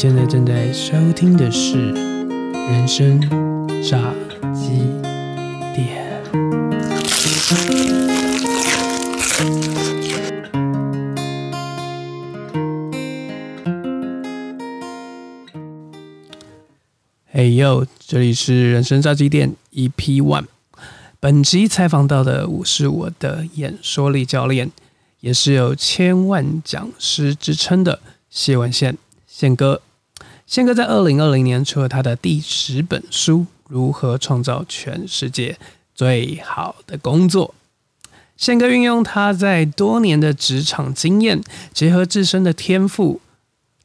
[0.00, 1.92] 现在正在收听的是
[2.70, 3.20] 《人生
[3.82, 4.14] 炸
[4.54, 4.78] 鸡
[5.74, 6.22] 店》。
[17.32, 20.44] 嘿呦，这里是人生炸鸡店 EP One。
[21.18, 24.70] 本集采访到的我是我的演说力教练，
[25.18, 27.98] 也是有千万讲师之称的
[28.30, 29.82] 谢文宪宪哥。
[30.48, 35.58] 宪哥在二零二零年出了他的第十本书《如何创造全世界
[35.94, 37.54] 最好的工作》。
[38.34, 41.42] 宪哥运用他在多年的职场经验，
[41.74, 43.20] 结合自身的天赋，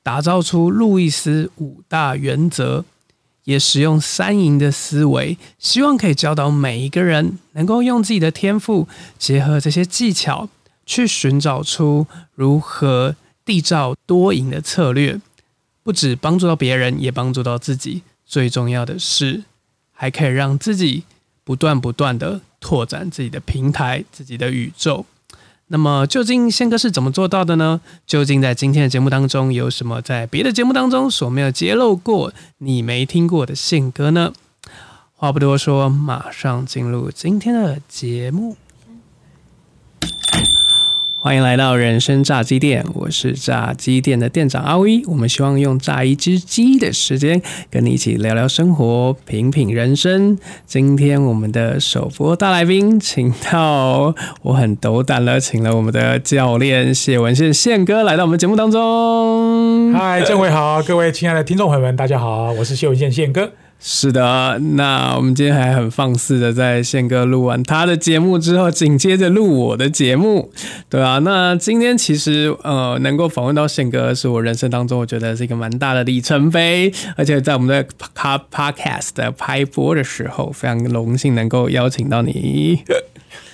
[0.02, 2.86] 打造出路易斯五大原则。
[3.44, 8.88] 也使用三赢的思维，希望可以教导每一个人能够用自己的天赋，
[9.20, 10.48] 结合这些技巧，
[10.86, 15.20] 去寻找出如何缔造多赢的策略，
[15.84, 18.02] 不止帮助到别人，也帮助到自己。
[18.26, 19.44] 最重要的是，
[19.92, 21.04] 还可以让自己
[21.44, 25.06] 不断不断的拓展自己的平台、自己的宇宙。
[25.68, 27.82] 那么，究竟宪哥是怎么做到的呢？
[28.06, 34.34] 究竟在今天的节目当中，有什么在别的节目当中所没有揭露过、你没听过的宪哥呢？
[35.16, 38.56] 话不多说，马上进入今天的节目。
[41.24, 45.02] 欢迎来到人生炸鸡店，我是炸鸡店的店长阿威。
[45.08, 50.38] 我们希望用炸一只鸡的时间，跟你一起聊聊生活，品品人生。
[50.66, 59.94] 今天我们的首播大来宾，请到我很斗胆了，请了我们的教练谢文宪宪哥来到我们节目当中。
[59.94, 63.50] 嗨，郑伟好，各位亲爱的听众朋友们，大家好，我是谢文宪宪哥。
[63.86, 70.54] 是的，那我们今天还很放肆的在宪哥录完他的节目之后，紧接着录我的节目，
[70.90, 77.86] 对啊，那今天其实呃，能够访问到宪哥，是我人生当中我觉得是一个蛮大的里程碑，而且在我们的
[78.50, 82.80] podcast 的拍播的时候，非常荣幸能够邀请到你。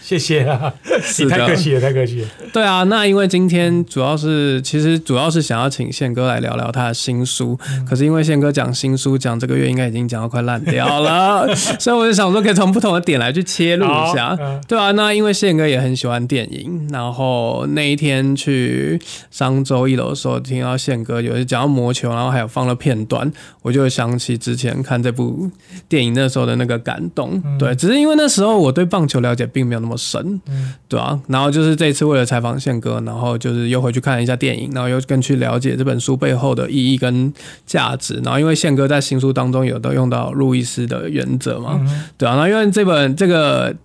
[0.09, 0.73] 谢谢啊，
[1.19, 2.27] 你太客气了，太客气了。
[2.51, 7.55] 对啊，那因为今天主要是，其实主要是想要请宪哥来聊聊他的新书。
[7.87, 11.47] 可是因为宪哥讲新书，讲这个月应该已经讲到快烂掉了，
[11.79, 14.35] 所以我就想说，可以从不同的点来去切入一下。
[14.67, 18.99] 对啊，那因为宪哥也很喜欢电影，然后那一天去
[19.29, 23.31] 商周一楼的时候，听到宪哥有讲到魔球，然后还有放了片段，
[23.61, 25.51] 我就想起之前看这部
[25.87, 27.39] 电影那时候的那个感动。
[27.59, 29.98] 对，只是因为那时候我对棒球了解并没有那么。
[29.99, 30.41] 神，
[30.87, 37.33] 对啊，然后就是这次为了采访宪哥，然后就是又回去看了一下电影，然后又更去了解这本书背后的意义跟
[37.65, 38.19] 价值。
[38.23, 41.79] 然后因为宪哥在新书当中有都用到路易斯的原则嘛，
[42.17, 43.75] 对啊，那因为这本这个。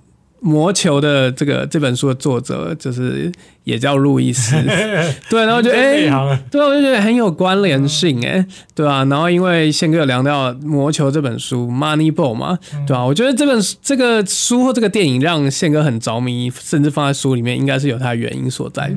[0.45, 3.33] 魔球的这个这本书的作者就是
[3.65, 4.55] 也叫路易斯，
[5.31, 6.07] 对，然后就哎，
[6.51, 8.45] 对，我就觉得很有关联性，哎，
[8.75, 13.03] 对啊，然后因为宪哥有聊到魔球这本书 Moneyball 嘛，对吧？
[13.03, 18.93] 我觉得这本这个书或这个电影让宪哥很着迷，甚至放在书里面，应该是有它的原因所在。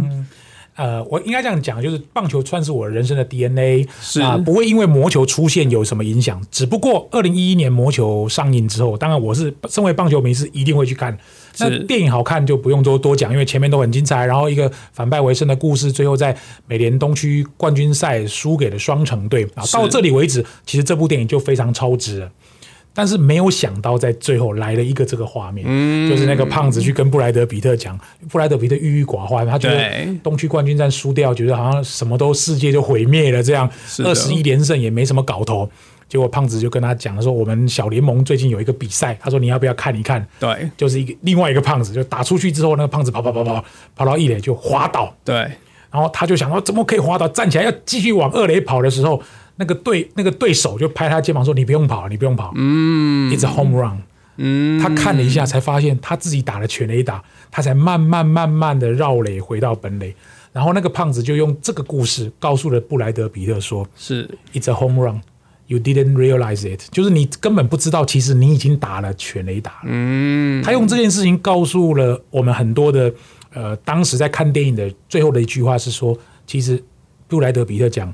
[0.78, 6.42] 呃，我应该这样讲，就是棒球算是我人生的 DNA，是啊，不会因为魔球出现有什么影响。
[6.52, 11.18] 只不过二零一一年魔球上映之后，当然我是身为棒球迷是一定会去看。
[11.60, 14.28] 那电影好看就不用多多讲，因为前面都很精彩。
[14.28, 19.44] 然后一个反败为胜的故事，最后在美联东区冠军赛输给了双城队。
[19.56, 22.32] 啊，到这里为止，其实这部电影就非常超值了。
[22.98, 25.64] 但是没有想到，在最后来了一个这个画面，
[26.10, 27.96] 就是那个胖子去跟布莱德比特讲，
[28.28, 33.70] 布莱德比特郁郁寡欢，他觉得东区冠军战输掉，觉得好像什么都世界就毁灭了，这样
[34.04, 35.70] 二十一连胜也没什么搞头。
[36.10, 40.28] 结果胖子就跟他讲说，我们小联盟最近有一个比赛，他说你要不要看一看？
[40.40, 43.64] 对，就是一个另外一个胖子，就打出去之后，那个胖子跑跑跑跑
[43.96, 45.36] 跑到一垒就滑倒，对，
[45.92, 47.28] 然后他就想说怎么可以滑倒？
[47.28, 49.22] 站起来要继续往二垒跑的时候。
[49.58, 54.04] 那个对那个对手就拍他肩膀说：“你不用跑，你不用跑。”嗯，It's a home run。
[54.38, 60.16] 嗯，他看了一下，才发现他自己打了全垒打，他才慢慢慢慢的绕垒回到本垒。
[60.54, 65.22] 然后那个胖子就用这个故事告诉了布莱德比特说：“是，It's a home run.
[65.66, 69.82] You didn't realize it。”就是你根本不知道，其实你已经打了全垒打。
[69.86, 73.12] 嗯，他用这件事情告诉了我们很多的
[73.54, 76.16] 呃，当时在看电影的最后的一句话是说
[76.46, 76.84] ：“其实
[77.28, 78.14] 布莱德比特讲。”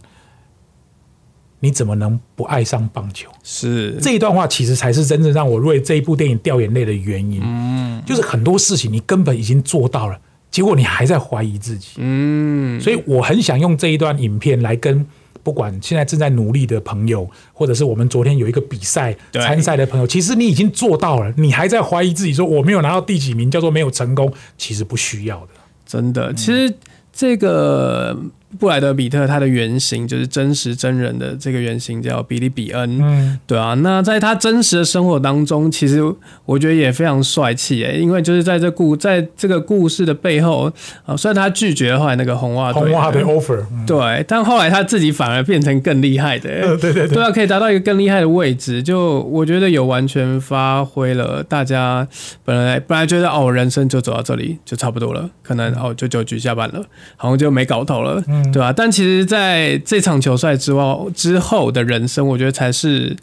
[1.64, 3.30] 你怎么能不爱上棒球？
[3.42, 7.40] 是这一段话，其实才是真正让我为这一部电影掉眼泪的原因。
[7.42, 10.20] 嗯，就是很多事情你根本已经做到了，
[10.52, 11.92] 结果你还在怀疑自己。
[12.00, 15.06] 嗯，所以我很想用这一段影片来跟
[15.42, 24.30] 不管现在正在努力的朋友，或者是我们昨天有一个比赛参赛的朋友，其实你已经做到了，你还在怀疑自己，说我没有拿到第几名，叫做没有成功。
[24.58, 25.54] 其实不需要的，
[25.86, 26.34] 真的。
[26.34, 26.76] 其实
[27.14, 28.18] 这个。
[28.60, 33.74] 布莱德比特他的原型就是真实真人的这个原型叫比利比恩，嗯，对啊。
[33.76, 36.02] 那在他真实的生活当中，其实
[36.46, 40.72] 我觉得也非常帅气诶，因为就是在这故在这个故事的背后
[41.06, 52.08] 啊，虽然他拒绝后来那个红袜红袜队 offer，对，但后来他自己反而变成更厉害的， 对对对啊，可以达到一个更厉害的位置，就我觉得有完全发挥了大家
[52.44, 56.84] 本来本来觉得哦，人生就走到这里就差不多了，可能哦就九局下班了，
[57.16, 58.74] 好像就没搞头了，嗯，对吧？
[58.74, 60.84] 但其实在这场球赛之外
[61.16, 63.16] 之后的人生，我觉得才是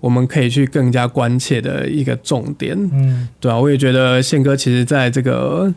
[0.00, 5.72] 我们可以去更加关切的一个重点，嗯，对啊，我也觉得宪哥其实在这个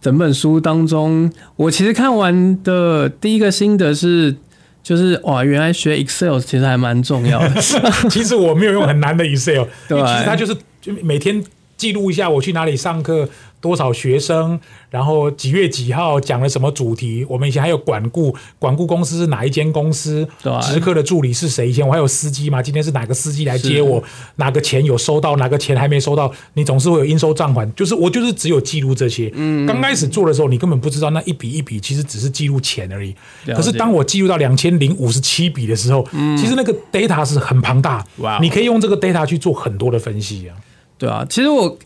[0.00, 4.34] 整本书当中，我其实看完的第一个心得是，
[4.82, 7.60] 就是哇，原来学 Excel 其实还蛮重要的。
[8.10, 11.42] 其实我没有用很难的 Excel， 对，其实它就是就每天
[11.76, 13.28] 记录一下我去哪里上课。
[13.66, 14.58] 多少学生？
[14.90, 17.26] 然后几月几号讲了什么主题？
[17.28, 20.26] 我们以前还有管顾，管顾公司是哪一间公司？
[20.62, 21.68] 直客的助理是谁？
[21.68, 22.62] 以前我还有司机嘛？
[22.62, 24.00] 今天是哪个司机来接我？
[24.36, 25.34] 哪个钱有收到？
[25.36, 26.32] 哪个钱还没收到？
[26.54, 29.28] 你总是会有应收账款，就是我就是只有记录这些。
[29.34, 33.12] 嗯，刚开始做的时候，你根本不知道那一笔一笔其实只是记录钱而已。
[33.46, 38.06] 可是当我记录到两千零五十七笔的时候，嗯其实那个 data 是很庞大。
[38.18, 40.54] 哇，你可以用这个 data 去做很多的分析啊。
[40.96, 41.76] 对啊，其实我。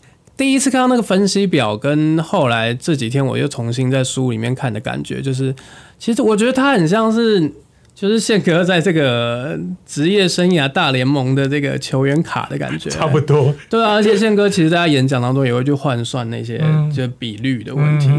[0.41, 5.53] 第一次看到那个分析表，跟后来这几天我又重新在书里面看的感觉，就是
[5.99, 7.51] 其实我觉得它很像是。
[7.93, 13.53] 就是宪哥在这个职业生涯大联盟的这个球员卡的感觉，差不多。
[13.69, 16.59] 对啊，而且宪哥其实在他演讲当中也会去换算那些
[16.91, 18.09] 就比率的问题，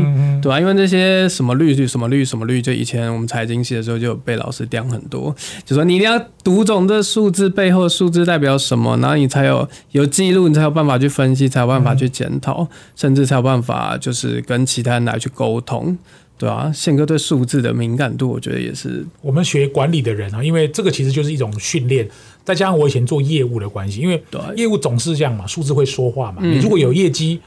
[0.41, 5.35] 对啊，因为这些什么率、什么率、什么率，就以前我们财经系的时候就被老师刁很多，
[5.65, 15.99] 就说你一定要读懂这数字背后数字代表什么，然后你才有有记录，你才有办法去分析，才有办法去检讨，甚至才有办法就是跟其他人来去沟通。
[16.43, 22.09] 对啊，宪哥对数字的敏感度，我觉得也是我们学管理的人啊，因为这个其实就是一种训练，
[22.44, 24.21] 再加上我以前做业务的关系，因为
[24.56, 27.41] 业务总是这样嘛，数字会说话嘛，你如果有业绩。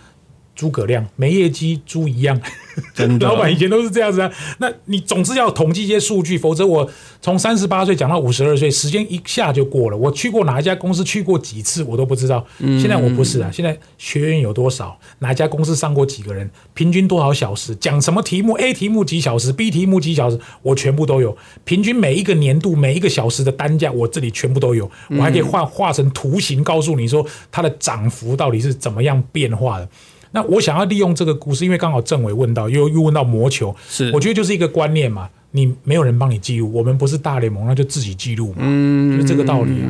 [0.55, 2.39] 诸葛亮没业绩，猪一样。
[3.21, 4.31] 老板以前都是这样子啊。
[4.57, 6.89] 那你总是要统计一些数据，否则我
[7.21, 9.97] 从三十八岁讲到五十二岁，时间一下就过了。
[9.97, 12.45] 我去过哪一家公司，去过几次，我都不知道。
[12.59, 21.37] 现在我不是啊，现在学员有多少，哪一家公司上过几个人，平均多少小时，讲什么题目，A 题目几小时，B 题目几小时，我全部都有。
[21.63, 24.89] 平均每一个年度每一个小时的单价，我这里全部都有。
[25.11, 29.87] 我还可以画画成图形，告诉你说它的涨幅到底是怎么样变化的。
[30.35, 39.87] 那我想要利用这个故事，因为刚好政委问到，又又问到魔球，是我觉得就是一个观念嘛，你没有人帮你记录，我们不是大联盟，那就自己记录嘛，嗯，就这个道理啊。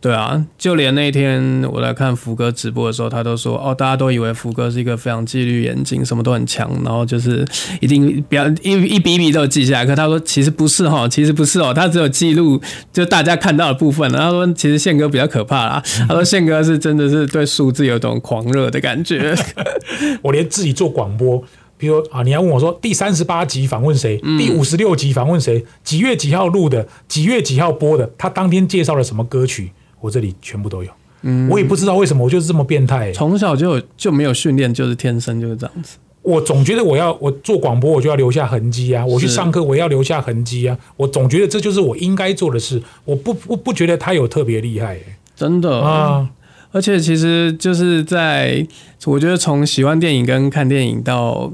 [0.00, 7.46] 对啊，就连那天我来看福哥直播的时候，他都说哦，大家都以为福哥是一个非常纪律严谨，什么都很强，然后就是
[7.82, 9.84] 一定不要一一笔一笔都记下来。
[9.84, 12.58] 可他说其实不是哈，其实不是哦，他只有记录
[12.90, 14.10] 就大家看到的部分。
[14.10, 19.34] 他说其实宪哥比较可怕啦，他说宪哥是真的是对数字有种狂热的感觉。
[20.22, 21.44] 我连自己做广播，
[21.76, 29.72] 比如啊，你要问我说第三十八集访问谁，第五十六集访问谁，几月几号录的，几月几号播的，他当天介绍了什么歌曲。
[30.00, 30.90] 我这里全部都有，
[31.22, 33.12] 嗯，我也不知道为什么，我就是这么变态。
[33.12, 35.98] 从小就就没有训练，就是天生就是这样子。
[36.22, 40.76] 我总觉得我要我做广播，我就要留下痕迹啊；我去上课，我要留下痕迹啊。
[40.96, 42.82] 我总觉得这就是我应该做的事。
[43.04, 44.98] 我不不不觉得他有特别厉害，
[45.36, 46.28] 真的啊。
[46.72, 48.66] 而且其实就是在
[49.06, 51.52] 我觉得从喜欢电影跟看电影到。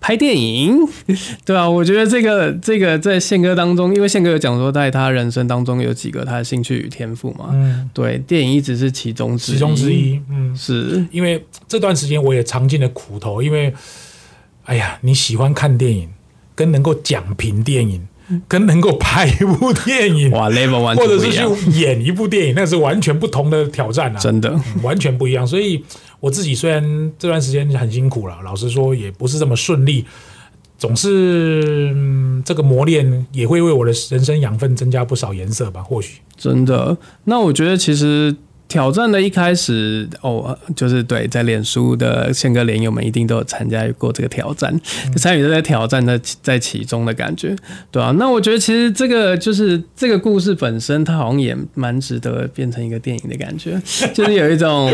[0.00, 0.78] 拍电影，
[1.44, 9.54] 对啊，我觉得这个这个在宪哥当中，因为宪哥有讲说，在他人生当中有几个他的兴趣与天赋嘛，嗯，对，电影一直是其中之一。
[9.54, 11.06] 其中之一，嗯，是。
[11.12, 13.72] 因为这段时间我也尝尽了苦头，因为，
[14.64, 16.08] 哎呀，你喜欢看电影，
[16.54, 18.08] 跟能够讲评电影。
[18.46, 21.42] 跟能够拍一部电影， 哇，level 完或者是去
[21.80, 24.18] 演一部电影，那是完全不同的挑战啊！
[24.20, 24.54] 真的，
[24.84, 25.44] 完全不一样。
[25.44, 25.84] 所以
[26.20, 30.04] 我自己虽然这段时间很辛苦了，老实说也不是这么顺利，
[30.78, 31.92] 总是
[32.44, 35.82] 这个磨练也会为我的人生养分增加不少颜色吧？
[35.82, 36.96] 或许真的。
[37.24, 38.36] 那我觉得其实。
[38.70, 44.72] 挑战的一开始哦，就是对，在脸书的宪哥连友们一定都有参加过这个挑战，
[45.16, 47.56] 参与这个挑战的在其中的感觉，
[47.90, 53.76] 对啊，那我觉得其实这个就是这个故事本身，它好像也蛮值得变成一个电影的感觉，
[54.14, 54.88] 就是有一种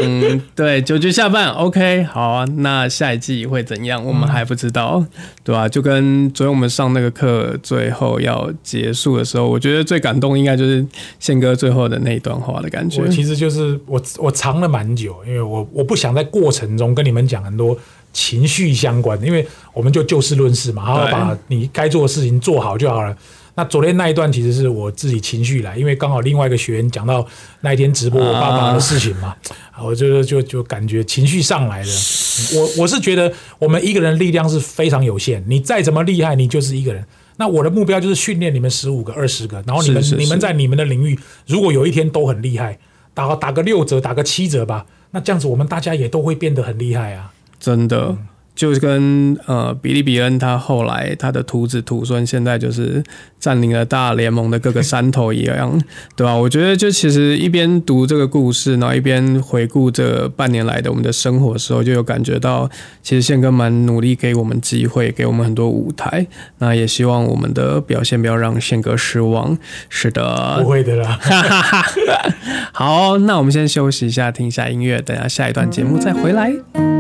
[0.55, 5.05] 对九局下半，OK，好啊，那下一季会怎样，我们还不知道，
[5.45, 5.69] 对吧？
[5.69, 10.83] 就跟昨天我们上那个课最后要结束的时候，我觉得最感动应该就是
[11.21, 13.66] 宪哥最后的那一段话的感觉，我其实就是。
[13.67, 17.77] 就是我我藏了蛮久，因为我我不想在过程中跟你们讲很多
[18.13, 23.17] 情绪相关的，因为我们就就事论事嘛，然后把你该做的事情做好就好了。
[23.59, 27.27] 那昨天那一段其实是我自己情绪来，因为刚好另外一个学员讲到
[27.63, 29.35] 那一天直播我爸爸的事情嘛，
[29.83, 31.93] 我就就就感觉情绪上来了。
[32.55, 37.05] 我我是觉得我们一个人力量是非常有限，你再怎么厉害，你就是一个人。
[37.39, 42.79] 那我的目标就是训练你们十五个、二十个，然后你们你们在你们的领域，如果有一天都很厉害，
[43.17, 47.33] 打打个六折、打个七折吧，那这样子我们大家也都会变得很厉害啊！
[47.59, 48.15] 真的。
[48.57, 53.05] 就跟呃比利比恩他后来他的徒子徒孙现在就是
[53.39, 55.81] 占领了大联盟的各个山头一样，
[56.17, 56.35] 对吧？
[56.35, 62.69] 我觉得就其实一边读这个故事，然后一边回顾这半年来的我们的生活的时候，就有感觉到
[63.03, 66.27] 其实宪哥蛮努力给我们机会，给我们很多舞台。
[66.59, 69.57] 那也希望我们的表现不要让宪哥失望。
[69.91, 71.19] 是的，不会的啦。
[72.73, 76.96] 好，那我们先休息一下，听一下音乐，等下下一段节目再回来。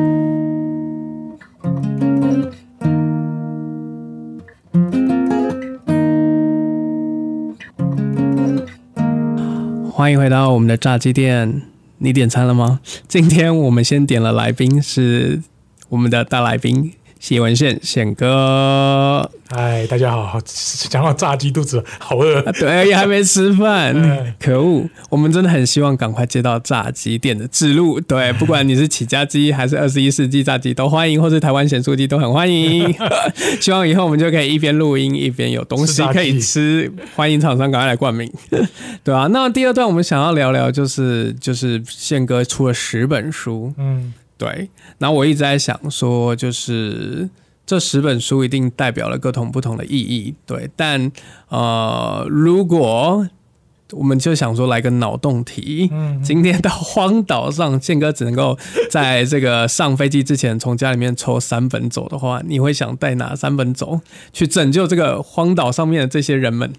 [9.96, 11.62] 欢迎回到我们的炸鸡店，
[11.96, 12.80] 你点餐了吗？
[13.08, 15.40] 今天我们先点了来宾，是
[15.88, 16.92] 我们的大来宾。
[17.26, 20.38] 谢文宪宪哥，嗨，大家好，
[20.88, 23.92] 讲到炸鸡，肚子好饿，对，还没吃饭，
[24.38, 24.88] 可恶！
[25.10, 32.94] 我们真的很希望赶快接到炸鸡店的指路，对，不管你是起家鸡还是二十一世纪炸鸡都欢迎，或是台湾咸酥鸡都很欢迎。
[33.60, 38.32] 希望以后我们就可以一边录音一边有东西可以吃，欢迎厂商赶快来冠名，
[39.02, 44.14] 对啊，那第二段我们想要聊聊，就是就是宪哥出了十本书，嗯。
[44.38, 47.28] 对，然后我一直在想说，就是
[47.64, 50.34] 这十本书一定代表了各种不同的意义。
[50.44, 51.10] 对，但
[51.48, 53.26] 呃，如果
[53.92, 55.90] 我们就想说来个脑洞题，
[56.22, 58.58] 今天到荒岛上，健哥只能够
[58.90, 64.00] 在这个上飞机之前从家里面抽三本走的话，你会想带哪三本走
[64.32, 66.72] 去拯救这个荒岛上面的这些人们？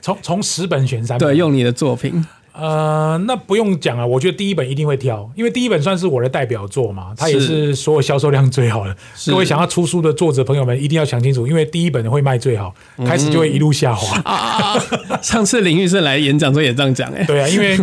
[0.00, 2.24] 从从十本选三，本，对，用你的作品。
[2.52, 8.94] 呃，那不用讲啊，我觉得第一本一定会挑，因为第一本算是我的代表作嘛，它也是所有销售量最好的。
[9.26, 12.74] 各位想要出书的作者朋友们一定要想清楚，因为第一本会卖最好，
[13.06, 14.78] 开始就会一路下滑。
[15.22, 17.78] 上次林玉胜来演讲时候也这样讲，哎，对啊，因为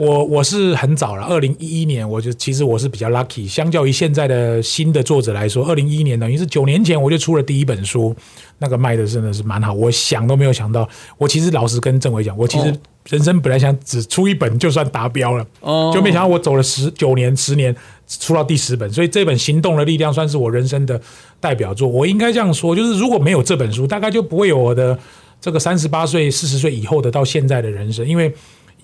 [0.00, 8.16] 我我是很早了，二零一一年，我就其实我是比较 lucky，相较于现在的新的作者来说，二零一一年等于是九年前我就出了第一本书。
[8.58, 10.88] 那个卖的真的是蛮好，我想都没有想到。
[11.18, 12.74] 我其实老实跟政委讲，我其实
[13.08, 15.46] 人生本来想只出一本就算达标了，
[15.92, 17.74] 就没想到我走了十九年、十年，
[18.06, 18.90] 出到第十本。
[18.92, 21.00] 所以这本《行动的力量》算是我人生的
[21.40, 21.88] 代表作。
[21.88, 24.98] 我应该这样说，就是如果没有这本书，大概就不会有我的
[25.40, 28.06] 这个三十八岁、四十岁以后的到现在的人生。
[28.06, 28.32] 因为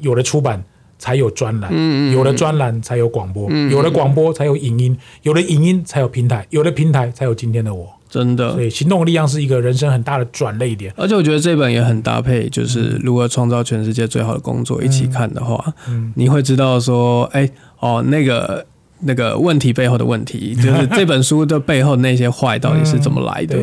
[0.00, 0.62] 有了出版，
[0.98, 1.70] 才有专栏；
[2.12, 7.88] 有了专栏，才有广播；有了广播，才有影音；有了影音，才有平台；有了平台，才有今天的我。
[8.10, 10.92] 真的，对，行动力量是一个人生很大的转泪点。
[10.96, 14.82] 而且我觉得这本也很搭配，就是如何创造全世界最好的工作。
[14.82, 15.64] 一起看的话，
[16.16, 17.48] 你会知道说，哎，
[17.78, 18.66] 哦，那个
[19.02, 23.56] 那个问题背后的问题， 就是这本书的背后那些坏到底是怎么来的。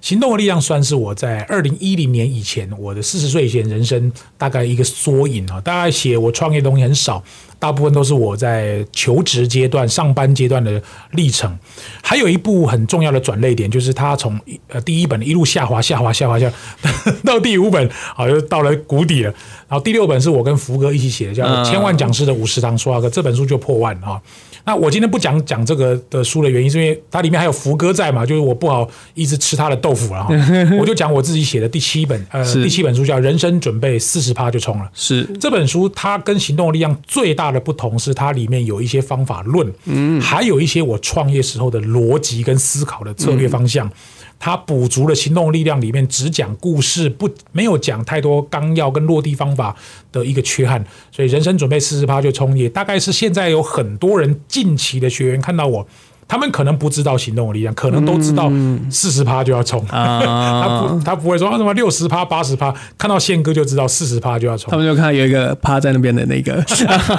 [0.00, 5.60] 行动的力量算是我在二零一零年以前，我的四十岁以前人生大概一个缩影啊。
[5.60, 7.22] 大概写我创业东西很少，
[7.62, 11.56] 大部分都是我在求职阶段、上班阶段的历程。
[12.02, 16.52] 还有一部很重要的转泪点，就是他从呃第一本一路下滑、下滑、下滑下
[17.22, 19.32] 到第五本，好像到了谷底了。
[19.68, 24.20] 然后第六本是我跟福哥一起写的，叫《千万讲师的五十堂说话课》，这本书就破万啊。
[24.64, 30.34] 那我今天不讲讲这个的书的原因，是因为它里面还有福哥在嘛，就是我不好一直吃他的豆腐了哈。
[30.78, 34.84] 我就讲我自己写的第七本，呃，第七本书叫《人生准备四十趴就冲了》。
[34.94, 43.90] 是这本书，它跟行动力量最大的不同是，它里面有一些方法论，嗯，还有一些我创业时候的逻辑跟思考的策略方向。
[44.44, 49.76] 它补足了行动力量里面只讲故事不没有讲太多纲要跟落地方法
[50.10, 55.86] 的一个缺憾，所以人生准备四十趴就冲，业大概是现在有很多人近期的学员看到我，
[56.32, 58.50] 他们可能不知道行动的力量，可能都知道
[58.90, 66.64] 四十趴就要冲， 他不他不会说什么六十趴八十趴，看到宪哥就知道四十趴就要冲，他们就看到有一个趴在那边的那个，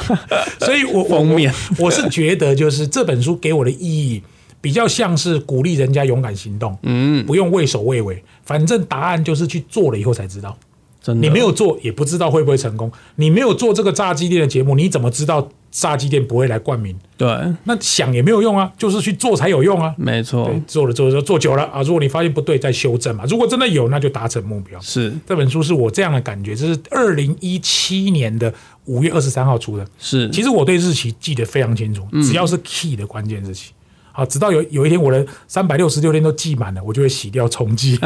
[0.60, 4.24] 所以我封面我是觉得就是这本书给我的意义。
[4.60, 10.58] 比较像是鼓励人家勇敢行动，嗯，不用畏首畏尾，反正答案就是去做了以后才知道。
[11.02, 12.90] 真的，你没有做也不知道会不会成功。
[13.18, 16.96] 你没有做这个炸鸡店的节目，你怎么知道炸鸡店不会来冠名。
[17.18, 17.28] 对，
[17.64, 19.94] 那想也没有用啊，就是去做才有用啊。
[19.98, 23.26] 没错，做了做了做久了啊，如果你发现不对，再修正嘛。
[23.28, 24.80] 如果真的有，那就达成目标。
[24.80, 28.54] 是这本书是我这样的感觉，这是二零一七年的
[28.86, 29.88] 五月二十三号出的。
[29.98, 33.72] 是，其实我对日期记得非常清楚，只要是 key 的关键日期。
[34.16, 38.00] 好，直到有有一天我的三百六十六天都记满了，我就会洗掉重记。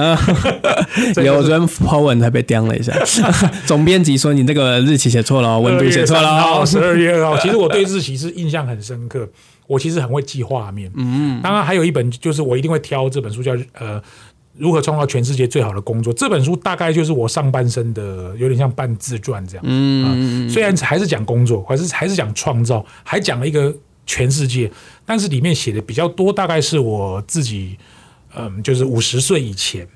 [1.21, 2.93] 有人 po 文才被刁了一下，
[3.67, 6.63] 总编辑说你那个日期写错了，温度写错了。
[6.65, 9.27] 十二月二号，其实我对日期是印象很深刻，
[9.67, 10.89] 我其实很会记画面。
[10.95, 14.01] 嗯，当然还有一本就是我一定会挑这本书，叫呃
[14.57, 16.13] 如何创造全世界最好的工作。
[16.13, 19.65] 这本书大概就是我上半生的，有点像半自传这样。
[19.67, 23.75] 嗯，虽然还是讲工作，还是还是讲创造，还讲了一个。
[24.07, 24.71] 全世界，
[25.05, 27.77] 但是里面写的比较多，大概是我自己，
[28.35, 29.87] 嗯，就是五十岁以前，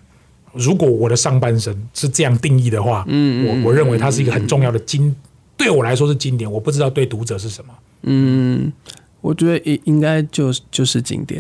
[0.54, 5.16] 如果我的上半生是这样定义的话，嗯，我我认为它是一个很重要的经，
[5.58, 8.72] 对我来说是经典，我不知道对读者是什么，嗯。
[9.22, 11.40] 我觉得应应该就就是经典，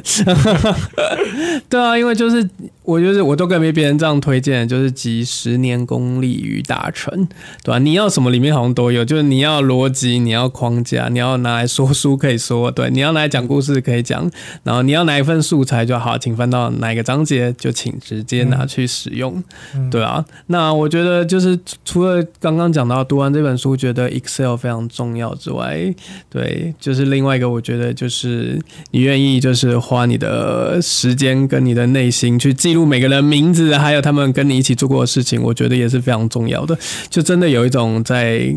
[1.67, 2.47] 对啊，因为就是
[2.83, 7.27] 我就是我都跟别人这样推荐，就是集十年功力于大成，
[7.63, 7.79] 对吧？
[7.79, 14.29] 你要什么里面好像都有，就是你要逻辑，你要框架，你要拿来说书可以说，对，你要拿来讲故事可以讲，
[14.63, 19.41] 然后你要哪一份素材就好，请翻到哪一个章节就请直接拿去使用，
[19.89, 20.25] 对啊。
[20.47, 25.95] 那我觉得就是除了刚刚讲到读完这本书觉得 Excel 非常重要之外，
[26.29, 27.61] 对，就是另外一个我。
[27.61, 28.59] 觉得就是
[28.89, 36.77] 你愿意，就是花你的时间跟你的内心去记录每个人名字，还有他们跟你一起做过的事情，我觉得也是非常重要的。
[37.09, 38.53] 就真的有一种在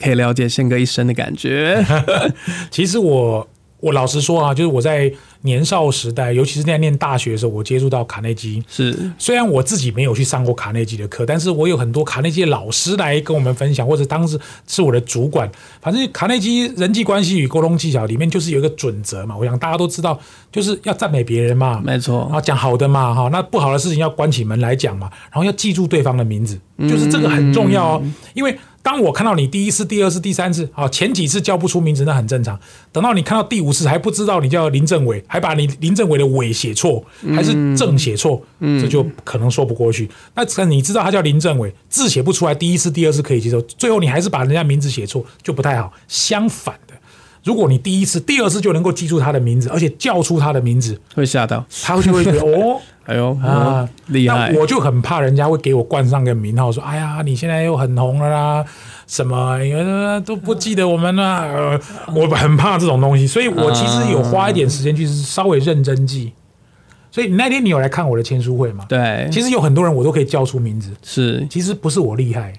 [0.00, 1.84] 可以了解宪哥一生的感觉。
[2.70, 3.48] 其实我。
[3.80, 5.08] 我老实说啊，就是我在
[5.42, 8.62] 年少时代，尤其是在念大学的时候，我接触到卡内基。
[8.68, 15.50] 是，虽然我自己没有去上过卡内基的课，但是我有很多卡内基的老师来跟我们分享，或者当时是我的主管。
[15.80, 20.18] 反正卡内基人际关系与沟通技巧里面就是有一个准则嘛，我想大家都知道，
[20.50, 28.02] 就是要赞美别人嘛，没错，然后讲好的嘛，哈，那不好的事情要关起门来讲嘛，然后要记住对方的名字，就是这个很重要哦，
[28.34, 28.58] 因为。
[28.88, 32.58] 当我看到你第一次、第二次、第三次，好，前几次叫不出名字那很正常。
[32.90, 40.08] 等到你看到第五次还不知道你叫林政伟，还把你林政伟的伟写错，还是正写错，这就可能说不过去。
[40.34, 45.92] 那你知道他叫林政伟，字写不出来，第一次、第二次可以接受，最后你还是把人家名字写错，就不太好。
[46.08, 46.87] 相反的，
[47.48, 52.78] 如果你第一次、第二次就能够记住他的名字，而且叫出他的名字，会吓到他，就会觉得 哦。
[53.06, 54.50] 哎呦啊，厉害！
[54.52, 58.62] 那我就很怕人家会给我冠上个名号，说：“哎呀，你现在又很红了啦，
[59.06, 59.58] 什么
[60.26, 61.80] 都不记得我们了。”
[62.14, 66.34] 我很怕这种东西，所以我其实有花一点时间去稍微认真记。
[67.10, 68.84] 所以那天你有来看我的签书会吗？
[68.86, 70.90] 对，其实有很多人我都可以叫出名字。
[71.02, 72.52] 是，其实不是我厉害，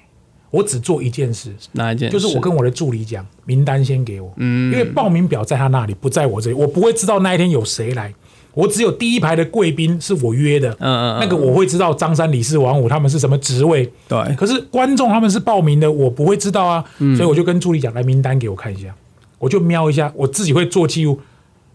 [0.51, 1.53] 我只做一件事。
[1.73, 2.09] 哪一件？
[2.09, 4.31] 就是我跟我的助理讲，名单先给我。
[4.37, 8.13] 嗯，因为报名表在他那里，不在我这里，我不会知道那一天有谁来。
[8.55, 14.35] 我只有第一排的贵宾是我约的，嗯嗯，那个我会知道张三李四王五他们是什么职位，对。
[14.35, 18.93] 可是观众他们是报名的，我不会知道啊，所以我就跟助理讲，来名单给我看一下，
[19.37, 21.21] 我就瞄一下，我自己会做记录。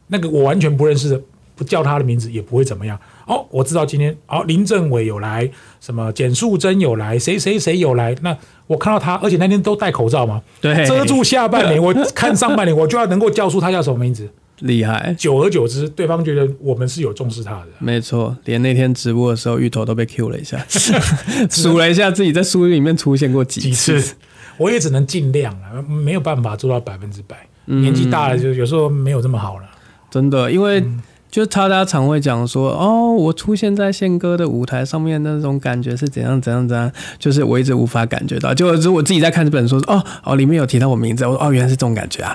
[0.08, 1.20] 那个我完全不认识的，
[1.54, 2.98] 不叫他的名字也不会怎么样。
[3.26, 5.48] 哦，我知道今天哦，林政委有来，
[5.80, 8.14] 什么简素贞有来，谁谁谁有来。
[8.20, 14.28] 那我看到他，而且那天都戴口罩嘛，对，遮住下半脸， 我看上半脸，我就要能够叫出他叫什么名字。
[14.60, 17.66] 厉害，久而久之，对方觉得我们是有重视他的。
[17.78, 20.64] 没错，连那天直播的时候，芋头都被 Q 了一下，
[21.50, 24.14] 数了一下自己在书里面出现过几次。
[24.56, 27.36] 我也只能尽量了，没有办法做到百分之百。
[27.66, 29.64] 年纪大了，就有时候没有这么好了。
[30.10, 30.82] 真的，因为。
[31.34, 38.54] 就他家常会讲说，哦，我出现在宪哥的舞台上面那种感觉是怎样怎样怎样，就是我一直无法感觉到。
[38.54, 42.32] 就是我自己在看这本书，哦哦，里面有提到我名字，我说哦，原来是这种感觉啊，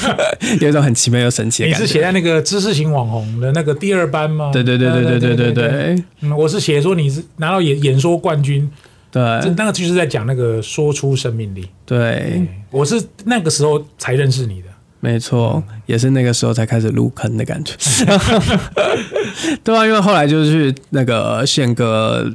[0.58, 1.82] 有一种很奇妙又神奇的感觉。
[1.82, 4.48] 你是写在那个知识型网红的那个第二班吗？
[4.50, 6.04] 对对对对对对对对。
[6.22, 8.66] 嗯，我是写说你是拿到演演说冠军，
[9.12, 9.20] 对，
[9.54, 11.68] 那个就是在讲那个说出生命力。
[11.84, 14.68] 对，我是那个时候才认识你的。
[15.02, 17.74] 没错，也是那个时候才开始入坑的感觉，
[19.64, 22.30] 对啊，因为后来就是那个宪哥，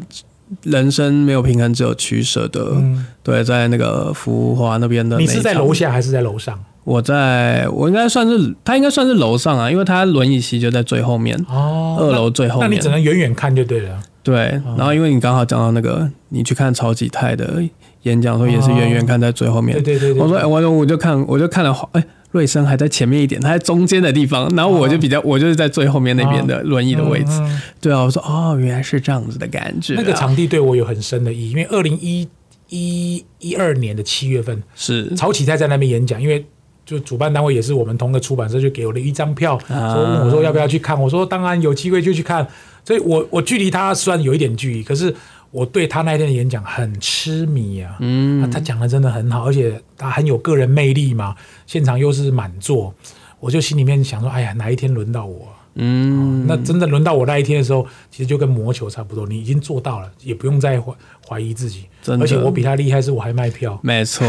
[0.63, 2.73] 人生没有平衡，只有取舍的。
[3.21, 6.60] 对，在那个福华那边的，你是在楼下还是在楼上？
[6.84, 13.99] 我在我应该算是他应该算是楼上啊，因为他轮椅席就在最后面哦，二楼最后面，那你只能远远看就对了。
[14.23, 17.62] 对，然后因为你刚好讲到那个，你去看超级泰的
[18.01, 19.75] 演讲，说也是远远看在最后面。
[19.84, 22.04] 对对对，我说哎，我我就看我就看了，哎。
[22.36, 27.32] 瑞生还在前面一点，他在中间的地方，然后我就比较，我就是在最后面那边的轮椅的位置。
[27.80, 29.93] 对啊，我说哦，原来是这样子的感觉。
[29.95, 32.28] 那个场地对我有很深的意义，因为二零一
[32.67, 36.45] 一一二年的七月份是曹启泰在那边演讲，因为
[36.86, 42.45] 就主办单位也是我们同个出版社，就给我了一张票，说问我说要不要去看，我说当然有机会就去看。
[42.84, 45.15] 所以我我距离他虽然有一点距离，可是
[45.56, 47.96] 我对他那天的演讲很痴迷啊。
[48.02, 51.34] 嗯，他讲的真的很好，而且他很有个人魅力嘛，
[51.65, 52.94] 现场又是满座，
[53.39, 55.48] 我就心里面想说，哎呀，哪一天轮到我？
[55.78, 60.94] 嗯，那真的轮到我那一天的时候，其实就跟魔球差不多，你已经做到了，也不用再怀
[61.26, 61.86] 怀疑自己。
[62.20, 64.26] 而且我比他厉害，是我还卖票，没错，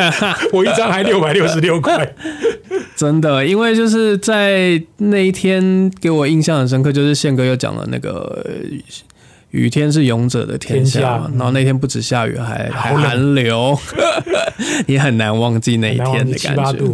[0.52, 2.14] 我一张还六百六十六块。
[2.96, 8.46] 真的，因为就是在那一天给我印象很深刻，就是宪哥又讲了那个
[9.56, 13.76] 雨天是勇者的天下，然后那天不止下雨，还还寒流，
[14.86, 16.84] 也很难忘记那一天的感觉。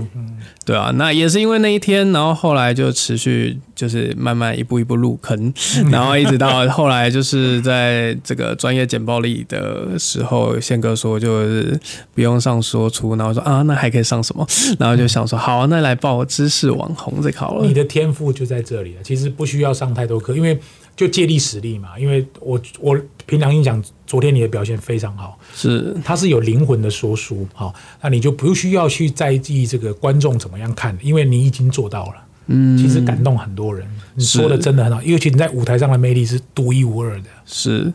[0.65, 5.53] 对啊，那也是因为那一天，然后后来就持续就是慢慢一步一步入坑，
[5.91, 11.81] 然后一直到后来就是在这个专业简报里的时候，宪哥说就是
[12.15, 14.47] 不用上说出，然后说啊那还可以上什么，
[14.79, 17.67] 然后就想说好，那来报知识网红这好了。
[17.67, 20.57] 你的天赋就在这里了，其实不需要上太多课，因为。
[20.95, 25.97] 就借力使力嘛，因为我我凭良心讲，昨天你的表现非常好，是。
[26.05, 37.93] 他是有灵魂的说书，好，那你就不需要去在意这个观众怎么样看，因为你已经做到了，嗯，其实感动很多人，你说的真的很好，尤其你在舞台上的魅力是独一无二的，是，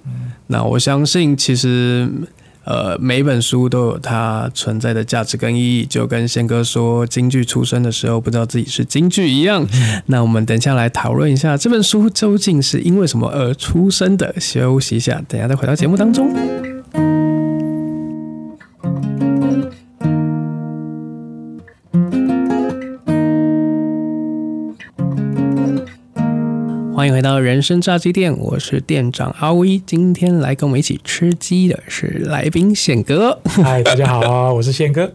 [0.48, 2.10] 那我相信其实。
[2.70, 9.66] 呃，每本书都有它存在的价值跟意义，就跟宪哥说京剧出生的时候不知道自己是京剧一样。
[10.08, 14.36] 那我们等下来讨论一下这本书究竟是因为什么而出生的。
[14.38, 16.30] 休息一下，等下再回到节目当中。
[27.08, 29.82] 欢迎回到人生炸鸡店，我是店长阿威。
[29.86, 33.40] 今天来跟我们一起吃鸡的是来宾宪哥。
[33.46, 35.14] 嗨，大家好，啊 我是宪哥。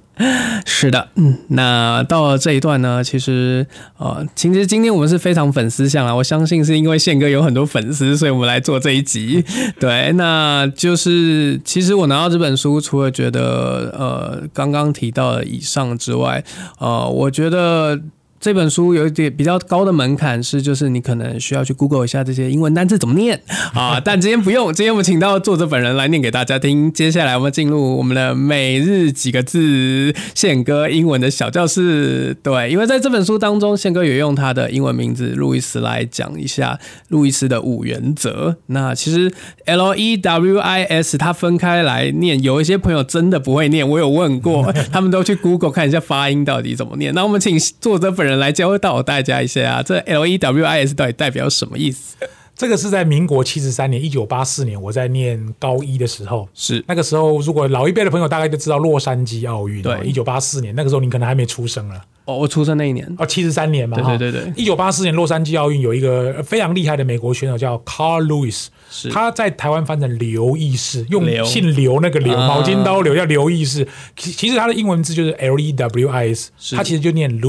[0.65, 3.67] 是的，嗯，那到了这一段呢，其实
[3.99, 6.15] 呃，其实今天我们是非常粉丝向啊。
[6.15, 9.45] 我相信是因为宪哥有很多粉丝，所以我们来做这一集。
[9.79, 16.43] 对，那就是其实我拿到这本书，除了觉得呃刚刚提到的以上之外，
[16.79, 18.01] 呃，我觉得。
[18.43, 23.41] 这本书有一点比较高的门槛，是就是你可能需要去 Google 一下这些英文单字怎么念
[23.73, 26.93] 啊，但今天不用，今天我们请到作者本人来念给大家听。
[26.93, 32.37] 接下来我们进入我们的每日几个字宪哥英文的小教室。
[32.43, 38.57] 对，因为在这本书当中，宪哥也用他的英文名字路易斯来讲一下路易斯的五原则。
[38.67, 39.33] 那其实
[39.67, 47.15] L E W I S 它分开来念，有一些朋友真的不会念，我有问过，他们都去 Google 看一下发音到底怎么念。
[47.15, 48.32] 那我们请作者本人。
[48.37, 52.17] 来教导大家一下啊，这 L E W I S 到底代表什么意思？
[52.55, 56.85] 这个是在民国七十三年，一九八四年，我在念高一的时候，是。
[56.87, 62.01] 那个时候，如果老一辈的朋友大概就知道洛杉矶奥运，对，一九八四年，那个时候你可能还没出生了。
[62.25, 69.09] 哦，我出生那一年，哦，七十三年嘛，对对对对，一九八四年洛杉矶奥运有一个非常厉害的美国选手叫 Carl Lewis，是。
[69.09, 77.41] 他在台湾翻成刘义士，用姓刘那个刘，毛巾刀刘叫刘义士，其其实他的英文字就是 L E W I S，他其实就念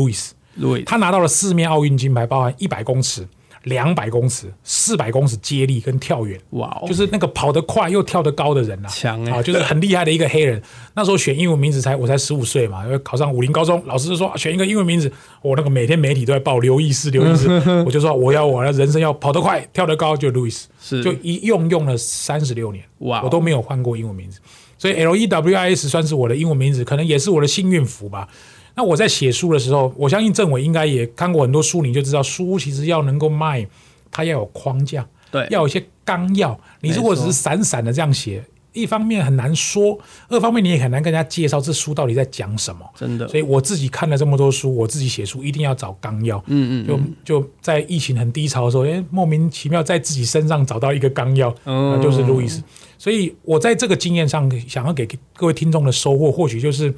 [0.85, 3.27] 他拿到了四面奥运金牌，包含一百公尺、
[3.63, 6.39] 两百公尺、四百公尺接力跟跳远。
[6.51, 10.61] 哇，就是那个跑得快又跳得高的人呐，强啊，就是很厉害的一个黑人。
[10.95, 15.11] 那时候选英文名字才我才十五岁嘛，因为考上武林高中，老师就说选一个英文名字。
[15.41, 17.47] 我那个每天媒体都在报刘易斯，刘易斯，
[17.85, 24.39] 我就说我要我的人生要跑得快、跳得高，就 Louis，是就一用用了三十六年，哇，我都没有换过英文名字。
[24.77, 28.27] 所以 L E W I S 算是我的英文名字，可能也是我的幸运符吧。
[28.75, 33.67] 那我在写书的时候，我相信政委应该也看过很多书，你就知道书其实要能够卖，
[34.11, 36.59] 它要有框架，对，要有一些纲要。
[36.81, 42.83] 你如果只是散散的这样写，一方面很难说，二方面你也很难跟人家介绍这书到底在讲什么。
[42.95, 46.43] 真的，所以我自己看了这么多书，我自己写书一定要找纲要。
[46.47, 52.63] 嗯嗯，就就在疫情很低潮的时候，哎，莫名其妙在自己身上找到一个纲要，那就是路易斯。
[52.97, 56.91] 所以我在这个经验上想要给各位听众的收获，或许就是。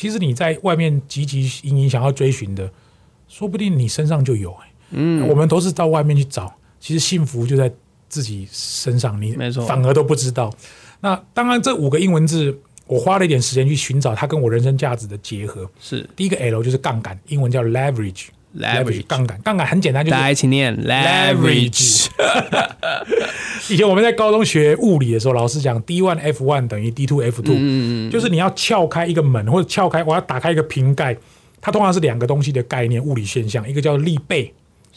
[0.00, 2.72] 其实你在外面汲汲营营想要追寻的，
[3.28, 4.72] 说不定你身上就有哎。
[4.92, 7.70] 嗯，我们都是到外面去找，其实幸福就在
[8.08, 10.50] 自己身上，你没错，反而都不知道。
[11.02, 15.70] 那当然，这五个英文字，我花了一点时间去寻找它跟我人生价值的结合。
[15.78, 18.28] 是第一个 L 就是杠杆，英文叫 leverage。
[18.58, 22.08] Leverage 杠杆，杠杆很简单，就是大家一起念 leverage。
[23.68, 27.54] 以前我们在高中学物理的时候，老师讲 D one F one 等于 D two F two，
[28.10, 31.16] 就是你要撬开一个门或者撬开，我要打开一个瓶盖，
[31.60, 34.52] 它通常是两个东西的概念，物理现象，一个叫力倍，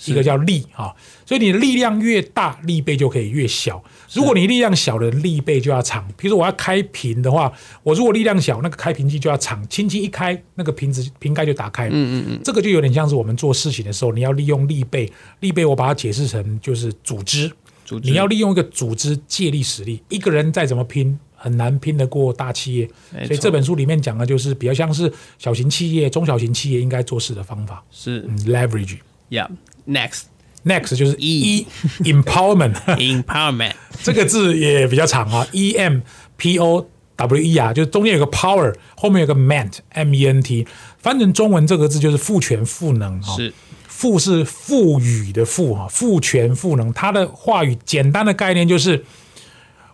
[0.06, 0.94] 一个叫力啊。
[1.26, 3.84] 所以你的力量越大，力背就可以越小。
[4.14, 6.08] 如果你力量小的，力背就要长。
[6.18, 7.52] 比如说我要开瓶的话，
[7.82, 11.88] 我如果力量小，那个开瓶器就要长，轻轻一开，那个瓶子瓶盖就打开。
[11.88, 15.12] 嗯嗯嗯，这个就有点像是我们做事情的时候，你要利用力背。
[15.40, 17.52] 力背我把它解释成就是组织。
[17.86, 20.02] 组织，你要利用一个组织借力使力。
[20.10, 22.88] 一个人再怎么拼，很难拼得过大企业。
[23.26, 27.84] 所以这本书里面讲的就是比较像是小型企业、中小型企业应该做事的方法。
[27.90, 28.98] 是 leverage。
[29.34, 30.24] Yeah，next。
[30.64, 30.96] Next.
[30.96, 31.66] 就是 E.
[32.04, 36.00] Empowerment，empowerment 这个字也比较长啊，E M
[36.38, 40.66] P O W E 啊，就是中间有个 power，后面有个 ment M E N T，
[41.00, 43.54] 翻成中文这个字就是赋权赋能啊，是。
[43.88, 49.06] 赋是赋予的赋哈，赋权赋能，它的话语简单的概念就是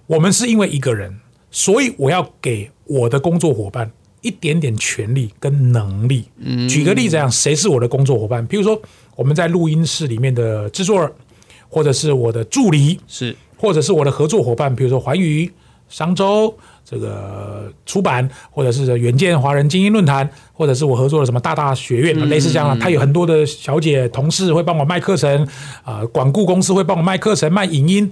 [0.08, 1.20] 我们是因为一个人，
[1.52, 6.26] 所以我要给我的工作伙伴一点点权利跟能力。
[6.68, 8.46] 举个例子讲，谁是我的工作伙伴？
[8.46, 8.82] 比如说。
[9.16, 11.12] 我们在录音室里面的制作人，
[11.68, 15.52] 或者是我的助理，是，或者是我的合作伙伴，比如说环宇、
[15.90, 16.56] 商周
[16.86, 25.46] 这个出版，或者是远见华人精英论坛，或者是我合作的什么大大学院，类似这样，他有很多的小姐同事会帮我卖课程，
[25.84, 28.10] 啊，管顾公司会帮我卖课程、卖影音。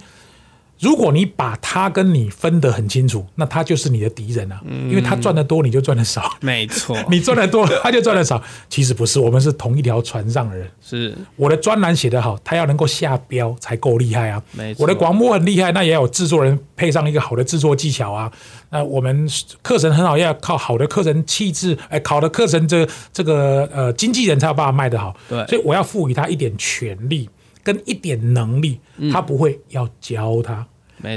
[0.80, 6.32] 如果你把他跟你分得很清楚，那他就是你的敌人啊，因为他赚的多，你就赚的少。
[6.42, 8.42] 没错， 你赚的多，他就赚的少。
[8.70, 10.70] 其实不是，我们是同一条船上的人。
[10.82, 14.42] 是我的专栏写得好，他要能够下标才够厉害啊。
[14.52, 18.32] 没错，我的广播很厉害，那也有制作人配上一个好的制作技巧啊。
[18.70, 19.28] 那我们
[19.63, 25.16] 课程很好，要靠好的课程气质，哎，考的课程这这个呃经纪人才有办法卖得好。
[25.28, 27.28] 对，所以我要赋予他一点权利。
[27.67, 28.80] 跟一点能力，
[29.12, 30.65] 他不会要教他，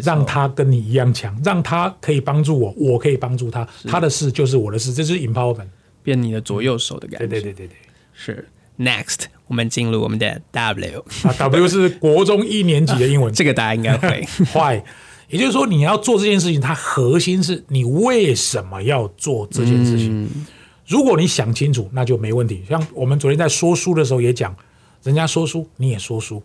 [0.02, 5.68] 让他跟你一样强，让他可以帮助我，我可以帮助他，他的事就是我的事，这是 empowerment，
[6.02, 7.26] 变你的左右手的感觉。
[7.28, 7.76] 对对对对对，
[8.12, 8.48] 是
[8.80, 14.26] next，我们进入我们的 W 啊，W 是国中一年级的英文， 这个大家应该会。
[14.52, 14.82] Why？
[15.28, 20.28] 也就是说，你要做这件事情，它核心是你为什么要做这件事情。
[20.88, 22.64] 如果你想清楚，那就没问题。
[22.68, 24.52] 像我们昨天在说书的时候也讲。
[25.02, 26.42] 人家说书，你也说书，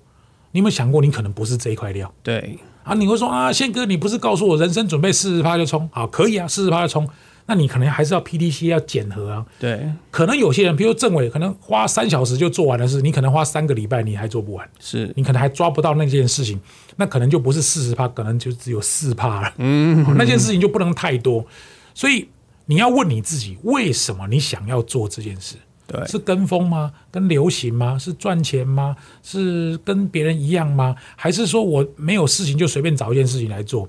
[0.51, 2.13] 你有没有想过，你可能不是这一块料？
[2.23, 5.89] 对啊，你会说啊，宪哥，你不是告诉我人生准备四十趴就冲？
[5.91, 7.07] 好，可以啊，四十趴就冲。
[7.47, 9.45] 那你可能还是要 PDC 要检核啊。
[9.59, 14.67] 对，可能有些人，比如政委，可能花三小时就做完的事，你可能花三个礼拜你还做不完。
[14.79, 16.59] 是你可能还抓不到那件事情，
[16.95, 19.53] 那可能就不是四十趴，可能就只有四趴了。
[19.57, 21.45] 嗯，那件事情就不能太多，
[21.93, 22.27] 所以
[22.65, 25.55] 你要问你自己，为什么你想要做这件事？
[25.87, 26.91] 对，是跟风吗？
[27.11, 27.97] 跟流行吗？
[27.97, 28.95] 是赚钱吗？
[29.21, 30.95] 是跟别人一样吗？
[31.15, 33.87] 还是说我没有事情就随便找一件事情来做？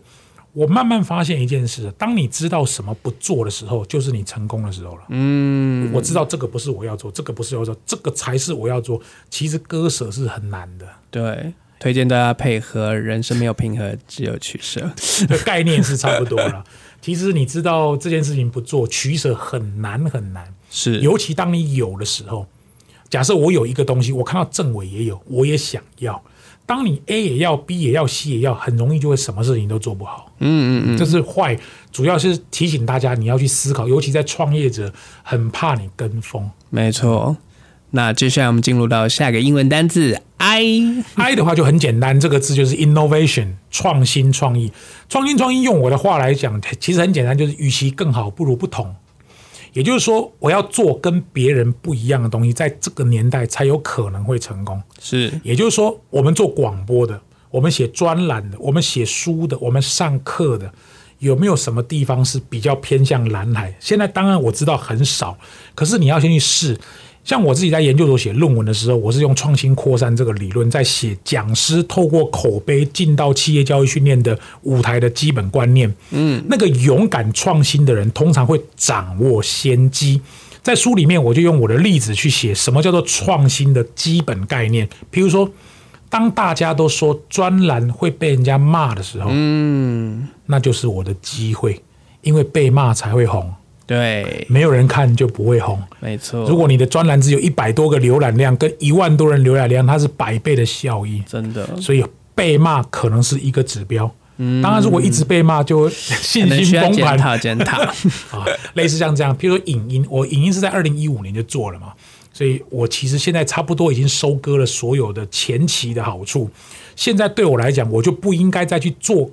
[0.52, 5.02] 我慢慢发现一件事：当你知道什么不做的时候，就是你成功的时候了。
[5.10, 8.98] 嗯，我知道这个不是我要做，这个不是要做，这个才是我要做。
[9.28, 10.86] 其实割舍是很难的。
[11.10, 14.90] 对，推荐大家配合，人生没有平衡，只有取舍。
[15.44, 16.64] 概念是差不多了。
[17.02, 20.54] 其实你知道这件事情不做，取舍很难很难。
[20.70, 22.46] 是，尤其当你有的时候，
[23.08, 26.22] 假设我有一个东西，我看到政委也有，我也想要。
[26.66, 30.32] 当你 A 也要，B 也要，C 也要，很容易就会什么事情都做不好。
[30.40, 31.56] 嗯嗯嗯，这是坏。
[31.92, 36.50] 主要是提醒大家，你要去思考，尤其在创业者，很怕你跟风。
[36.68, 37.36] 没错。
[37.92, 44.72] 那接下来我们进入到下一个英文单字 I I 的话就很简单，这个字就是 innovation，创新创意。
[45.08, 48.92] 创新创意用我的话来讲，其实很简单，就是与其更好，不如不同。
[49.76, 54.82] 也就是说，我要做跟别人不一样的东西，在这个年代才有可能会成功。
[54.98, 60.72] 是，也就是说，我们做广播的，我们写专栏的，我们写书的，我们上课的，
[61.18, 63.76] 有没有什么地方是比较偏向蓝海？
[63.78, 65.36] 现在当然我知道很少，
[65.74, 66.78] 可是你要先去试。
[67.26, 75.92] 像我自己在研究所写论文的时候，我是用创新扩散这个理论在写讲师透过口碑进到企业教育训练的舞台的基本观念。
[76.12, 80.22] 嗯，那个勇敢创新的人通常会掌握先机。
[80.62, 84.88] 在书里面，我就用我的例子去写什么叫做创新的基本概念。
[85.12, 85.50] 譬如说，
[86.08, 91.82] 当大家都说专栏会被人家骂的时候，嗯，那就是我的机会，
[92.22, 93.52] 因为被骂才会红。
[93.86, 96.44] 对，没有人看就不会红，没错。
[96.48, 101.64] 如果你的专栏只有一百多个浏览量，跟一万多人浏览量，它是百倍的效益，真的。
[101.80, 104.12] 所以被骂可能是一个指标。
[104.38, 107.16] 嗯，当然，如果一直被骂，就 信心崩盘。
[107.16, 107.80] 检讨检讨
[108.36, 108.44] 啊，
[108.74, 111.92] 类似像这样，譬如说影音，我影音是在二零一五年就做了嘛，
[112.32, 116.50] 所以我其实现在差不多已经收割了所有的前期的好处。
[116.96, 119.30] 现在对我来讲，我就不应该再去做。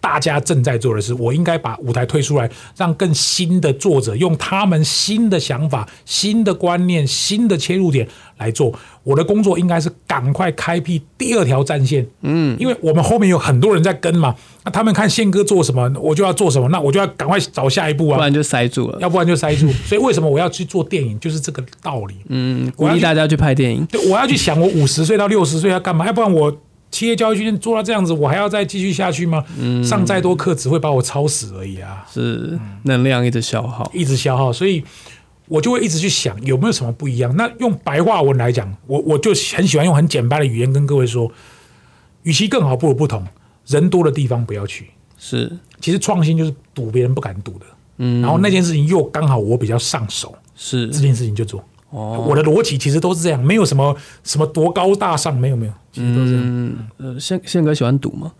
[0.00, 8.08] 大家正在做的事，我应该把舞台推出来，让更新的作者用他们新的想法、新的观念、新的切入点
[8.38, 8.72] 来做。
[9.02, 14.34] 我的工作应该是赶快开辟第二条战线，嗯，因为我们后面有很多人在跟嘛，
[14.64, 19.70] 那他们看宪哥做什么，我就要做什么，那我就要赶快找下一步啊，不然就塞住了，要不然就塞住。
[19.86, 22.14] 所以为什么我要去做电影，就是这个道理。
[22.28, 23.86] 嗯，鼓励大家去拍电影。
[23.86, 26.56] 对，我要去想我五十岁到六十岁要干嘛，要不然我。
[26.90, 29.44] 企业教育训练做到这样子，我还要再继续下去吗？
[29.84, 32.04] 上再多课只会把我超死而已啊！
[32.12, 34.82] 是能量一直消耗，一直消耗，所以
[35.46, 37.34] 我就会一直去想有没有什么不一样。
[37.36, 41.30] 那用白话文来讲，我我就很喜欢用很简单的语言跟各位说：，
[42.24, 43.24] 与其更好，不如不同。
[43.66, 44.90] 人多的地方不要去。
[45.16, 47.66] 是，其实创新就是赌别人不敢赌的。
[47.98, 51.62] 嗯，然后那件事情又刚好我比较上手，是这件事情就做。
[51.90, 56.88] 哦，我的逻辑其实都是这样，没有什么什么多高大上，没有没有，其实都是这样。
[56.98, 58.32] 呃，宪宪哥喜欢赌吗？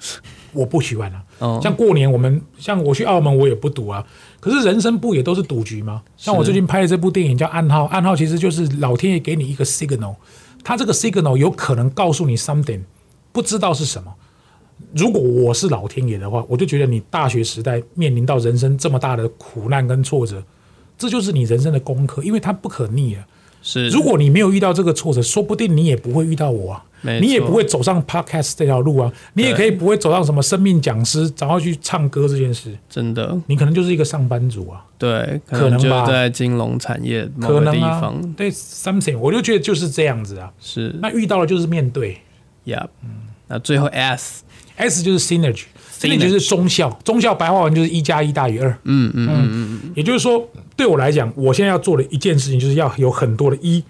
[0.53, 1.23] 我不喜欢啊。
[1.41, 4.07] 哦，像过年我们像我去澳门，我也不赌啊。
[4.39, 6.03] 可是人生不也都是赌局吗？
[6.17, 10.15] 像我最近拍的这部电影叫《暗号》，暗号其实就是老天爷给你一个 signal，
[10.63, 12.83] 他这个 signal 有可能告诉你 something，
[13.33, 14.15] 不知道是什么。
[14.95, 20.43] 如果我是老天爷的话，我就觉得你大学时代面临到人生这么大的苦难跟挫折，
[20.97, 23.27] 这就是你人生的功课，因为它不可逆啊。
[23.63, 26.85] 是，如果你没有遇到这个挫折，说不定你也不会遇到我啊，
[27.21, 32.77] 你也不会走上 podcast 这条路啊，你也可以不会走上什么生命讲师，然后去唱歌这件事。
[32.89, 34.85] 真的，你可能就是一个上班族啊。
[34.99, 38.21] 对，可能吧，在金融产业某个地方。
[38.35, 40.53] 对，something，我就觉得就是这样子啊。
[40.61, 42.19] 是，那遇到了就是面对。
[42.67, 43.11] Yeah，嗯，
[43.49, 45.65] 那最后 S，S 就是 synergy。
[46.09, 48.71] 这就是中效，中效白话文就是一加一大于二。
[48.85, 53.85] 嗯嗯嗯嗯也就是说，对我来讲，我现在要做的一件事情，就是要有很多的一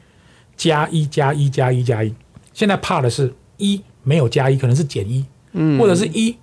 [0.56, 2.12] 加一加一加一加一。
[2.52, 6.34] 现在怕的是一没有加一，可能是减一，嗯，或者是一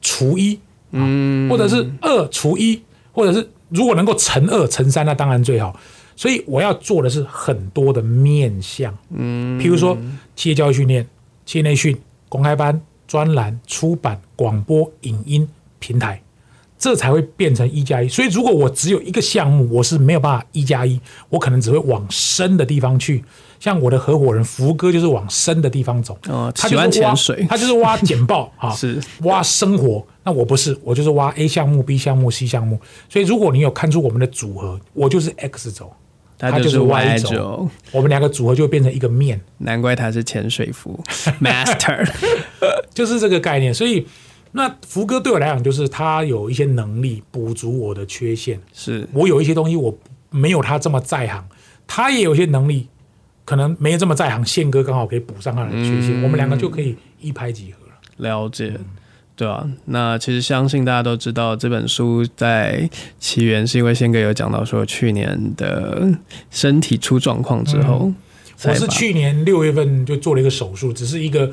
[0.00, 0.60] 除一，
[0.92, 5.76] 嗯，或者是二除一，或者是如果能够乘二乘三，那当然最好。
[6.14, 9.98] 所以我要做的是很多的面向，嗯，譬如说
[10.36, 11.04] 企业教育训练、
[11.44, 12.80] 企业内训、公开班。
[13.06, 16.22] 专栏、出版、广播、影音平台，
[16.78, 18.08] 这才会变成一加一。
[18.08, 23.24] 所以，如果我只有一个项目，我是没有办法一加一，我可能只会往深的地方去。
[23.58, 26.18] 像我的合伙人福哥，就是往深的地方走。
[26.28, 30.06] 哦，他喜欢潜水，他就是挖简报 啊，是挖生活。
[30.24, 32.78] 那我不是，我就是挖 A 项目、B 项目、C 项目。
[33.08, 35.90] 所以，如果你有看出我们的组合，我就是 X 轴。
[36.38, 39.40] 他就是 Y 轴，我们两个组合就变成一个面。
[39.58, 41.02] 难怪他是潜水服
[41.40, 42.06] Master，
[42.92, 43.72] 就是这个概念。
[43.72, 44.06] 所以，
[44.52, 48.60] 那福哥对我来讲，就是他有一些能力补足我的缺陷。
[48.72, 49.96] 是我有一些东西我
[50.30, 51.44] 没有他这么在行，
[51.86, 52.88] 他也有一些能力，
[53.44, 54.44] 可能没有这么在行。
[54.44, 57.94] 宪哥刚好可以补上他的缺陷，我们两个就可以一拍即合了。
[58.18, 58.78] 了解。
[59.36, 62.88] 对啊，那其实相信大家都知道，这本书在
[63.20, 66.08] 起源是因为宪哥有讲到说，去年的
[66.50, 68.10] 身体出状况之后，
[68.64, 71.52] 我是去年六月份就做了一个手术，只是一个，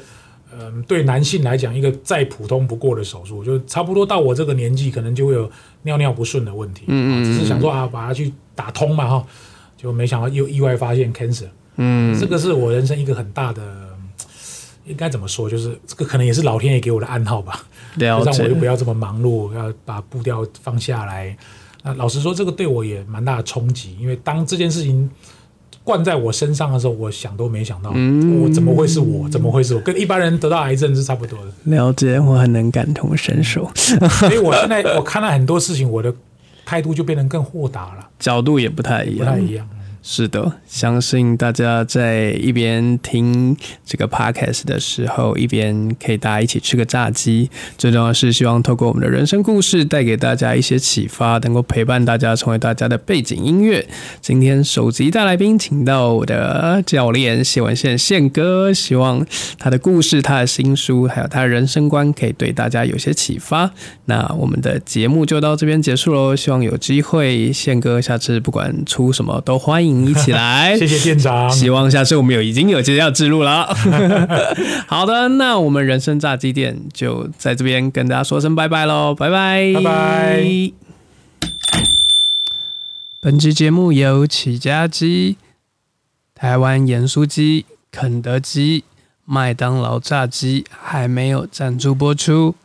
[0.58, 9.26] 嗯，对男性来讲一个再普通不过的手术，就差不多到我这个年纪，可能就会有尿尿不顺的问题，嗯嗯，只是想说啊，把它去打通嘛哈，
[9.76, 13.62] 就没想到又意外发现 cancer，嗯，这个是我人生一个很大的，
[14.86, 17.64] 应该怎么说，就是这个可能也是老天爷给我的暗号吧。
[17.96, 21.36] 让我就不要这么忙碌，要把步调放下来。
[21.84, 25.10] 那老实说，这个对我也蛮大的冲击，因为当这件事情
[25.84, 29.28] 灌在我身上的时候，我想都没想到，我怎么会是我？
[29.30, 29.82] 怎么会是我？
[29.82, 31.52] 跟一般人得到癌症是差不多的。
[31.66, 33.70] 了解，我很能感同身受。
[33.76, 36.14] 所以我现在我看到很多事情，我的
[36.66, 39.70] 态度就变得更豁达了，角度也不太一样，不太一样。
[40.06, 47.50] 是的，相信大家在一边听这个 podcast 的时候，一边可以大家一起吃个炸鸡。
[47.78, 53.88] 最重要是，希望透过我们的人生故事，带给大家一些启发，能够陪伴大家，成为大家的背景音乐。
[54.20, 59.26] 今天首集大来宾，请到我的教练谢文宪宪哥，希望
[59.58, 63.72] 他的故事、他的新书，还有他的人生观，可以对大家有些启发。
[64.04, 66.36] 那我们的节目就到这边结束喽。
[66.36, 69.93] 希望有机会，宪哥下次不管出什么都欢迎。
[70.06, 71.50] 一起来， 谢谢店长。
[71.50, 73.74] 希望下次我们有已经有接要记录了。
[74.88, 80.72] 好的，那我们人生炸鸡店就在这边跟大家说声拜拜喽，拜拜，拜拜。
[83.20, 85.38] 本期节目由起家鸡、
[86.34, 88.84] 台湾盐酥鸡、肯德基、
[89.24, 92.56] 麦当劳炸鸡还没有赞助播出，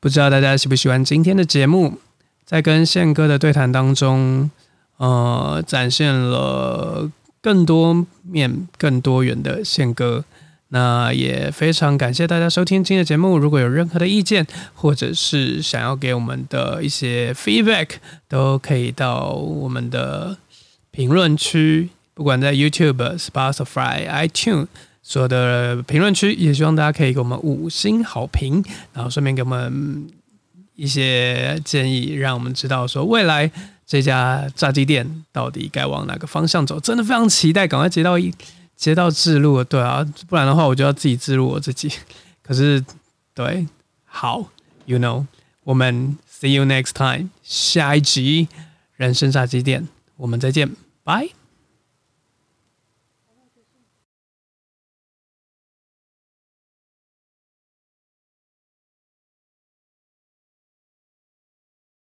[0.00, 1.98] 不知道大家喜不喜欢今天的节目？
[2.44, 4.50] 在跟宪哥的对谈当中。
[4.98, 10.24] 呃，展现了更多面、更多元的宪歌。
[10.70, 13.38] 那也非常感谢大家收听今天的节目。
[13.38, 17.92] 如果有任何的意见，或者是想要给我们的一些 feedback，
[18.28, 20.36] 都可以到我们的
[20.90, 24.66] 评论区，不管在 YouTube、Spotify、iTune
[25.02, 30.06] 所有的评论区，也希望大家可以给我们五星好评，然后顺便给我们
[30.76, 33.50] 一些建议，让我们知道说未来
[33.88, 36.78] 这家炸鸡店到底该往哪个方向走。
[36.78, 38.32] 真的非常期待，赶快接到一。
[38.76, 41.90] 接到自录，对啊，不然的话我就要自己自录我自己。
[42.44, 42.84] 可是，
[43.34, 43.66] 对，
[44.04, 44.50] 好
[44.84, 45.26] ，you know，
[45.64, 48.46] 我们 see you next time，下一集
[48.94, 51.37] 人生炸鸡店，我们再见，拜。